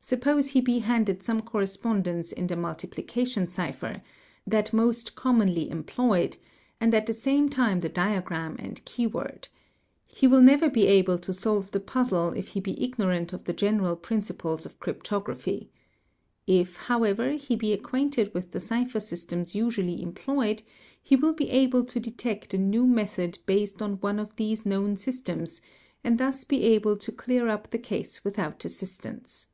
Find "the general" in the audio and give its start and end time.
13.44-13.96